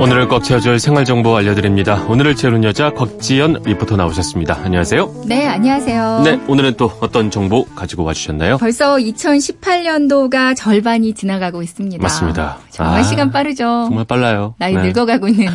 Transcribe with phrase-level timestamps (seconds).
[0.00, 2.04] 오늘을 꽉 채워줄 생활정보 알려드립니다.
[2.04, 4.60] 오늘을 채우는 여자 곽지연 리포터 나오셨습니다.
[4.62, 5.24] 안녕하세요.
[5.26, 6.22] 네, 안녕하세요.
[6.24, 8.58] 네, 오늘은 또 어떤 정보 가지고 와주셨나요?
[8.58, 12.00] 벌써 2018년도가 절반이 지나가고 있습니다.
[12.00, 12.58] 맞습니다.
[12.78, 13.64] 정말 아, 시간 빠르죠.
[13.88, 14.54] 정말 빨라요.
[14.58, 14.82] 나이 네.
[14.82, 15.48] 늙어가고 있는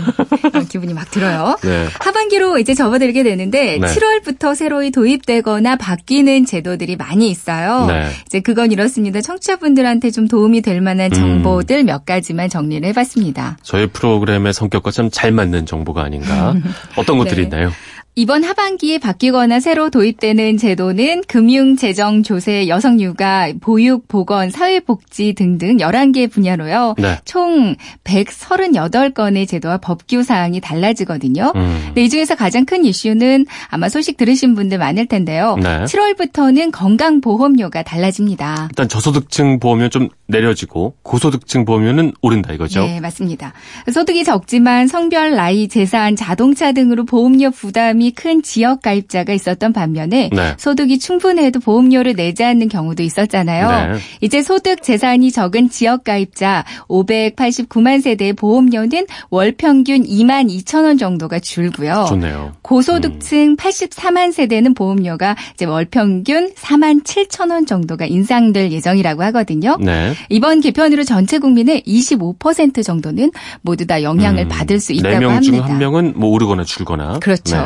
[0.70, 1.58] 기분이 막 들어요.
[1.64, 1.88] 네.
[2.02, 3.88] 하반기로 이제 접어들게 되는데 네.
[3.88, 7.86] 7월부터 새로이 도입되거나 바뀌는 제도들이 많이 있어요.
[7.86, 8.09] 네.
[8.26, 9.22] 이제 그건 이렇습니다.
[9.22, 11.16] 청취자분들한테 좀 도움이 될 만한 음.
[11.44, 13.58] 정보들 몇 가지만 정리를 해봤습니다.
[13.64, 16.55] 저희 프로그램의 성격과 참 잘 맞는 정보가 아닌가.
[16.98, 17.44] 어떤 것들이 네.
[17.44, 17.72] 있나요?
[18.16, 25.77] 이번 하반기에 바뀌거나 새로 도입되는 제도는 금융, 재정, 조세, 여성 육아, 보육, 보건, 사회복지 등등
[25.77, 26.94] 11개 분야로요.
[26.99, 27.17] 네.
[27.26, 31.53] 총 138건의 제도와 법규 사항이 달라지거든요.
[31.55, 31.81] 음.
[31.88, 35.55] 근데 이 중에서 가장 큰 이슈는 아마 소식 들으신 분들 많을 텐데요.
[35.55, 35.84] 네.
[35.86, 38.67] 7월부터는 건강보험료가 달라집니다.
[38.70, 42.85] 일단 저소득층 보험료 좀 내려지고 고소득층 보험료는 오른다 이거죠?
[42.85, 43.53] 네, 맞습니다.
[43.91, 50.55] 소득이 적지만 성별, 나이, 재산, 자동차 등으로 보험료 부담이 큰 지역 가입자가 있었던 반면에 네.
[50.57, 53.94] 소득이 충분해도 보험료를 내지 않는 경우도 있었잖아요.
[53.94, 53.99] 네.
[54.21, 61.39] 이제 소득 재산이 적은 지역 가입자 589만 세대의 보험료는 월 평균 2만 2천 원 정도가
[61.39, 62.05] 줄고요.
[62.07, 62.53] 좋네요.
[62.73, 69.77] 고소득층 84만 세대는 보험료가 이제 월 평균 4만 7천 원 정도가 인상될 예정이라고 하거든요.
[69.79, 70.16] 네.
[70.29, 73.29] 이번 개편으로 전체 국민의 25% 정도는
[73.61, 75.41] 모두 다 영향을 받을 수 있다고 4명 합니다.
[75.66, 77.19] 중한 명은 뭐 오르거나 줄거나.
[77.19, 77.55] 그렇죠.
[77.55, 77.61] 네.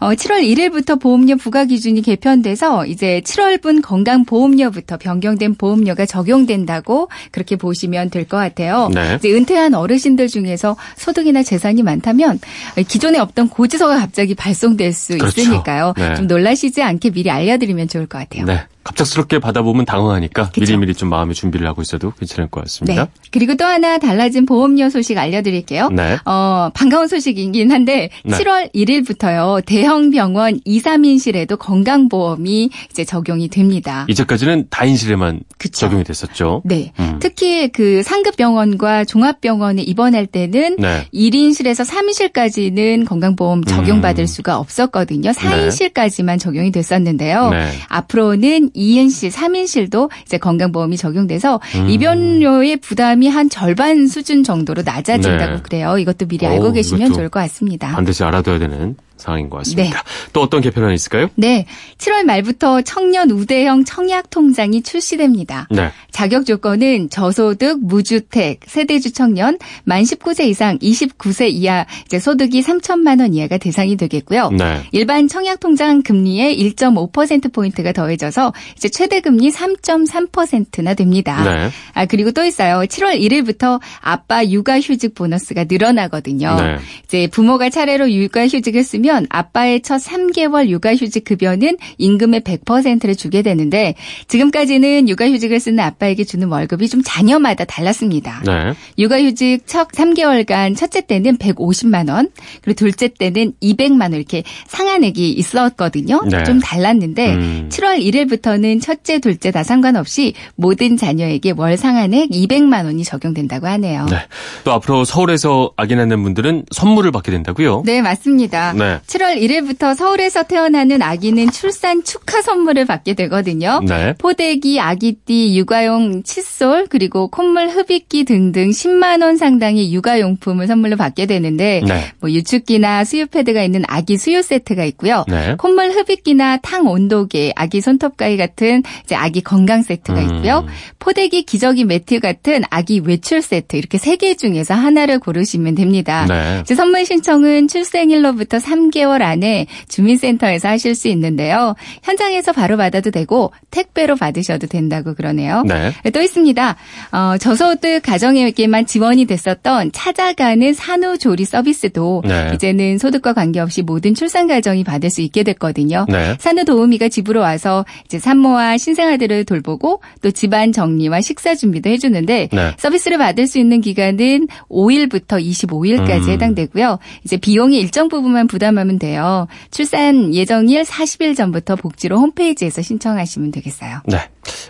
[0.00, 8.10] 어, 7월 1일부터 보험료 부과 기준이 개편돼서 이제 7월분 건강보험료부터 변경된 보험료가 적용된다고 그렇게 보시면
[8.10, 8.90] 될 것 같아요.
[8.92, 9.14] 네.
[9.16, 12.40] 이제 은퇴한 어르신들 중에서 소득이나 재산이 많다면
[12.88, 15.42] 기존에 없던 고지서가 갑자기 발송될 수 그렇죠.
[15.42, 15.92] 있으니까요.
[15.96, 16.14] 네.
[16.14, 18.46] 좀 놀라시지 않게 미리 알려드리면 좋을 것 같아요.
[18.46, 18.66] 네.
[18.82, 20.60] 갑작스럽게 받아보면 당황하니까 그쵸.
[20.60, 23.04] 미리미리 좀 마음의 준비를 하고 있어도 괜찮을 것 같습니다.
[23.04, 23.10] 네.
[23.30, 25.90] 그리고 또 하나 달라진 보험료 소식 알려드릴게요.
[25.90, 26.18] 네.
[26.24, 28.38] 어, 반가운 소식이긴 한데 네.
[28.38, 29.64] 7월 1일부터요.
[29.66, 34.06] 대형 병원 2, 3인실에도 건강보험이 이제 적용이 됩니다.
[34.08, 35.80] 이제까지는 다인실에만 그쵸.
[35.80, 36.62] 적용이 됐었죠.
[36.64, 36.92] 네.
[36.98, 37.18] 음.
[37.20, 41.06] 특히 그 상급병원과 종합병원에 입원할 때는 네.
[41.12, 44.26] 1인실에서 3인실까지는 건강보험 적용받을 음.
[44.26, 45.30] 수가 없었거든요.
[45.30, 47.50] 4인실까지만 적용이 됐었는데요.
[47.50, 47.68] 네.
[47.88, 51.88] 앞으로는 2인실, 3인실도 이제 건강보험이 적용돼서 음.
[51.88, 55.62] 입원료의 부담이 한 절반 수준 정도로 낮아진다고 네.
[55.62, 55.98] 그래요.
[55.98, 57.92] 이것도 미리 오, 알고 계시면 좋을 것 같습니다.
[57.92, 60.02] 반드시 알아둬야 되는 상황인 것 같습니다.
[60.02, 60.30] 네.
[60.32, 61.28] 또 어떤 개편안이 있을까요?
[61.34, 61.66] 네.
[61.98, 65.66] 7월 말부터 청년 우대형 청약 통장이 출시됩니다.
[65.70, 65.90] 네.
[66.10, 73.34] 자격 조건은 저소득, 무주택, 세대주 청년, 만 19세 이상 29세 이하 이제 소득이 3천만 원
[73.34, 74.50] 이하가 대상이 되겠고요.
[74.50, 74.82] 네.
[74.92, 81.42] 일반 청약 통장 금리에 1.5% 포인트가 더해져서 이제 최대 금리 3.3%나 됩니다.
[81.42, 81.70] 네.
[81.94, 82.82] 아 그리고 또 있어요.
[82.82, 86.56] 7월 1일부터 아빠 육아 휴직 보너스가 늘어나거든요.
[86.60, 86.76] 네.
[87.04, 93.94] 이제 부모가 차례로 육아 휴직을 쓰면 아빠의 첫 3개월 육아휴직 급여는 임금의 100%를 주게 되는데
[94.28, 98.42] 지금까지는 육아휴직을 쓰는 아빠에게 주는 월급이 좀 자녀마다 달랐습니다.
[98.46, 98.72] 네.
[98.98, 102.28] 육아휴직 첫 3개월간 첫째 때는 150만 원,
[102.62, 106.22] 그리고 둘째 때는 200만 원 이렇게 상한액이 있었거든요.
[106.30, 106.44] 네.
[106.44, 107.68] 좀 달랐는데 음.
[107.72, 114.06] 7월 1일부터는 첫째, 둘째 다 상관없이 모든 자녀에게 월 상한액 200만 원이 적용된다고 하네요.
[114.08, 114.18] 네.
[114.62, 117.82] 또 앞으로 서울에서 아기 낳는 분들은 선물을 받게 된다고요?
[117.84, 118.72] 네, 맞습니다.
[118.74, 118.99] 네.
[119.06, 123.80] 7월 1일부터 서울에서 태어나는 아기는 출산 축하 선물을 받게 되거든요.
[123.86, 124.14] 네.
[124.18, 131.82] 포대기, 아기띠, 육아용 칫솔, 그리고 콧물 흡입기 등등 10만 원 상당의 육아용품을 선물로 받게 되는데
[131.86, 132.04] 네.
[132.20, 135.24] 뭐 유축기나 수유 패드가 있는 아기 수유 세트가 있고요.
[135.28, 135.56] 네.
[135.58, 140.24] 콧물 흡입기나 탕 온도계, 아기 손톱 가위 같은 이제 아기 건강 세트가 음.
[140.36, 140.66] 있고요.
[141.00, 146.26] 포대기 기저귀 매트 같은 아기 외출 세트 이렇게 세 개 중에서 하나를 고르시면 됩니다.
[146.28, 146.62] 네.
[146.74, 151.74] 선물 신청은 출생일로부터 3 개월 안에 주민센터에서 하실 수 있는데요.
[152.02, 155.62] 현장에서 바로 받아도 되고 택배로 받으셔도 된다고 그러네요.
[155.66, 155.92] 네.
[156.12, 156.76] 또 있습니다.
[157.12, 162.50] 어, 저소득 가정에게만 지원이 됐었던 찾아가는 산후조리 서비스도 네.
[162.54, 166.06] 이제는 소득과 관계없이 모든 출산 가정이 받을 수 있게 됐거든요.
[166.08, 166.36] 네.
[166.38, 172.74] 산후 도우미가 집으로 와서 이제 산모와 신생아들을 돌보고 또 집안 정리와 식사 준비도 해주는데 네.
[172.78, 176.30] 서비스를 받을 수 있는 기간은 5일부터 25일까지 음.
[176.30, 176.98] 해당되고요.
[177.24, 179.46] 이제 비용의 일정 부분만 부담하 면 돼요.
[179.70, 184.00] 출산 예정일 40일 전부터 복지로 홈페이지에서 신청하시면 되겠어요.
[184.06, 184.18] 네.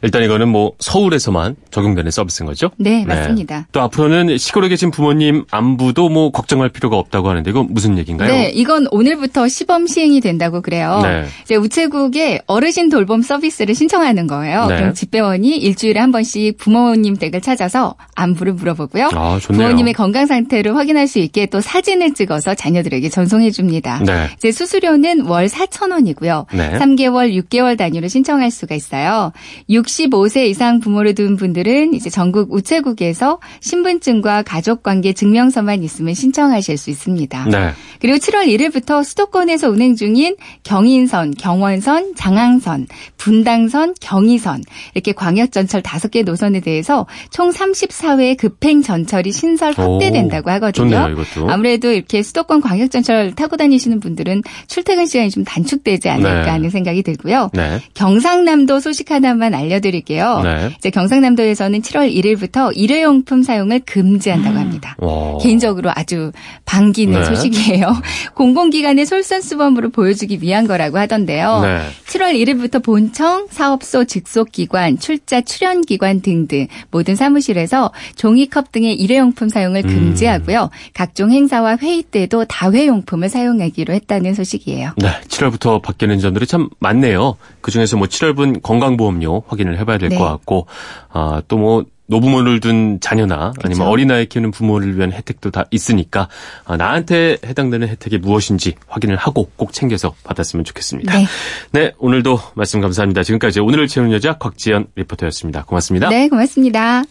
[0.02, 2.70] 일단 이거는 뭐 서울에서만 적용되는 서비스인 거죠?
[2.76, 3.66] 네, 맞습니다.
[3.72, 8.30] 또 앞으로는 시골에 계신 부모님 안부도 뭐 걱정할 필요가 없다고 하는데 이건 무슨 얘기인가요?
[8.32, 11.00] 네, 이건 오늘부터 시범 시행이 된다고 그래요.
[11.02, 11.24] 네.
[11.42, 14.66] 이제 우체국에 어르신 돌봄 서비스를 신청하는 거예요.
[14.66, 14.76] 네.
[14.76, 19.10] 그럼 집배원이 일주일에 한 번씩 부모님 댁을 찾아서 안부를 물어보고요.
[19.14, 19.62] 아, 좋네요.
[19.62, 24.00] 부모님의 건강 상태를 확인할 수 있게 또 사진을 찍어서 자녀들에게 전송해 줍니다.
[24.04, 24.28] 네.
[24.36, 26.46] 이제 수수료는 월 4,000원이고요.
[26.54, 26.78] 네.
[26.78, 29.32] 3개월, 6개월 단위로 신청할 수가 있어요.
[29.70, 37.44] 65세 이상 부모를 둔 분들은 이제 전국 우체국에서 신분증과 가족관계 증명서만 있으면 신청하실 수 있습니다.
[37.46, 37.70] 네.
[38.00, 44.62] 그리고 7월 1일부터 수도권에서 운행 중인 경인선, 경원선, 장항선, 분당선, 경의선
[44.94, 50.90] 이렇게 광역전철 5개 노선에 대해서 총 34회 급행 전철이 신설 확대된다고 오, 하거든요.
[50.90, 51.50] 좋네요, 이것도.
[51.50, 56.50] 아무래도 이렇게 수도권 광역전철 타고 다니시는 분들은 출퇴근 시간이 좀 단축되지 않을까 네.
[56.50, 57.50] 하는 생각이 들고요.
[57.52, 57.80] 네.
[57.94, 60.40] 경상남도 소식 하나만 알려드릴게요.
[60.42, 60.70] 네.
[60.78, 64.96] 이제 경상남도에서는 7월 1일부터 일회용품 사용을 금지한다고 합니다.
[64.98, 65.38] 와.
[65.38, 66.32] 개인적으로 아주
[66.64, 67.24] 반기는 네.
[67.24, 67.86] 소식이에요.
[68.34, 71.60] 공공기관의 솔선수범으로 보여주기 위한 거라고 하던데요.
[71.62, 71.80] 네.
[72.06, 79.88] 7월 1일부터 본청, 사업소, 직속기관, 출자, 출연기관 등등 모든 사무실에서 종이컵 등의 일회용품 사용을 음.
[79.88, 80.70] 금지하고요.
[80.94, 84.92] 각종 행사와 회의 때도 다회용품을 사용하기로 했다는 소식이에요.
[84.96, 87.36] 네, 7월부터 바뀌는 점들이 참 많네요.
[87.60, 90.24] 그중에서 뭐 7월분 건강보험료 확인을 해봐야 될것 네.
[90.24, 90.66] 같고,
[91.10, 93.88] 아, 또 뭐, 노부모를 둔 자녀나 아니면 그쵸.
[93.88, 96.28] 어린아이 키우는 부모를 위한 혜택도 다 있으니까
[96.64, 101.16] 아, 나한테 해당되는 혜택이 무엇인지 확인을 하고 꼭 챙겨서 받았으면 좋겠습니다.
[101.16, 101.26] 네.
[101.70, 103.22] 네, 오늘도 말씀 감사합니다.
[103.22, 105.64] 지금까지 오늘을 채우는 여자 곽지연 리포터였습니다.
[105.64, 106.08] 고맙습니다.
[106.08, 107.04] 네, 고맙습니다.